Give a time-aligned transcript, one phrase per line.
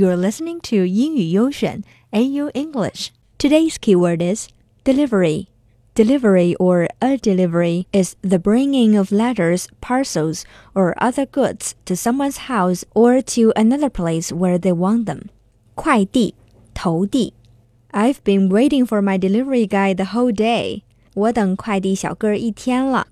[0.00, 3.10] You're listening to 英语优选 AU English.
[3.36, 4.48] Today's keyword is
[4.82, 5.48] delivery.
[5.94, 12.48] Delivery or a delivery is the bringing of letters, parcels, or other goods to someone's
[12.48, 15.28] house or to another place where they want them.
[15.74, 16.32] 快递,
[16.72, 17.34] 投递.
[17.90, 20.80] I've been waiting for my delivery guy the whole day.
[21.12, 23.08] 我等快递小哥一天了。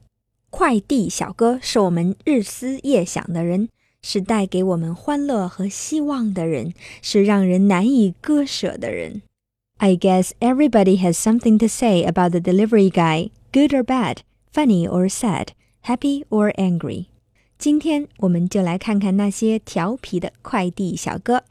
[0.49, 3.69] 快递小哥是我们日思夜想的人。
[4.02, 9.22] 是带给我们欢乐和希望的人，是让人难以割舍的人。
[9.78, 14.18] I guess everybody has something to say about the delivery guy, good or bad,
[14.54, 15.50] funny or sad,
[15.84, 17.08] happy or angry.
[17.58, 21.44] 今天我们就来看看那些调皮的快递小哥。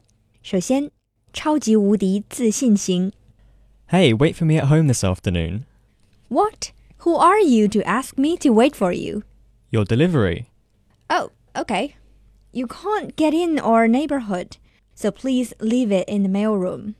[0.43, 0.91] 首先，
[1.31, 3.11] 超级无敌自信型。
[3.89, 5.63] Hey, wait for me at home this afternoon.
[6.29, 6.71] What?
[6.99, 9.23] Who are you to ask me to wait for you?
[9.71, 10.45] Your delivery.
[11.09, 11.95] Oh, okay.
[12.57, 14.57] You can't get in our neighborhood,
[14.93, 16.95] so please leave it in the mailroom.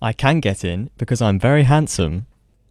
[0.00, 2.26] I can get in because I'm very handsome.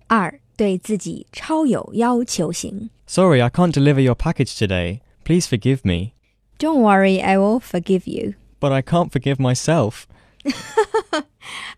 [0.07, 2.89] 二，对自己超有要求型。
[3.07, 5.01] Sorry, I can't deliver your package today.
[5.23, 6.13] Please forgive me.
[6.59, 8.35] Don't worry, I will forgive you.
[8.59, 10.05] But I can't forgive myself.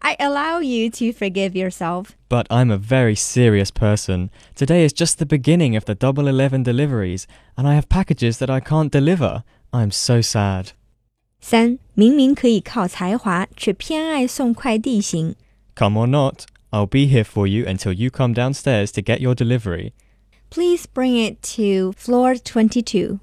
[0.02, 2.16] I allow you to forgive yourself.
[2.30, 4.30] But I'm a very serious person.
[4.56, 7.26] Today is just the beginning of the Double Eleven deliveries,
[7.58, 9.44] and I have packages that I can't deliver.
[9.72, 10.68] I'm so sad.
[11.40, 15.36] 三，明明可以靠才华，却偏爱送快递型。
[15.76, 19.92] Come or not, I'll be here for you until you come downstairs to get your delivery.
[20.50, 23.20] Please bring it to floor 22.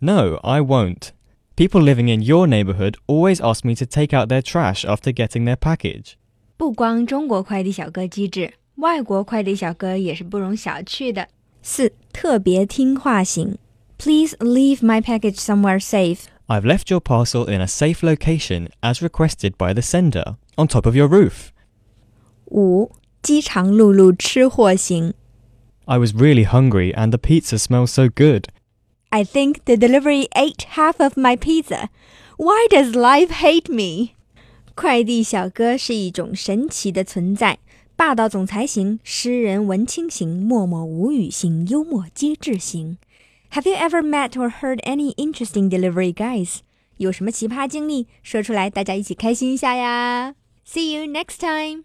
[0.00, 1.10] No, I won't.
[1.54, 5.44] People living in your neighborhood always ask me to take out their trash after getting
[5.44, 6.14] their package.
[6.56, 11.28] 不光中国快递小哥机智，外国快递小哥也是不容小觑的。
[11.62, 13.58] 四，特别听话型。
[13.98, 16.26] Please leave my package somewhere safe.
[16.48, 20.86] I've left your parcel in a safe location as requested by the sender, on top
[20.86, 21.50] of your roof.
[22.50, 22.90] 五，
[23.22, 25.14] 饥肠辘辘吃货型。
[25.84, 28.46] I was really hungry and the pizza smells so good.
[29.10, 31.88] I think the delivery ate half of my pizza.
[32.36, 34.14] Why does life hate me?
[34.74, 37.58] 快递小哥是一种神奇的存在，
[37.94, 42.98] 霸道总裁型、诗人文青型、默默无语型、幽默机智型。
[43.50, 46.60] have you ever met or heard any interesting delivery guys?
[46.98, 48.06] 有什么奇葩经历？
[48.22, 50.34] 说出来，大家一起开心一下呀！
[50.66, 51.84] See you next time.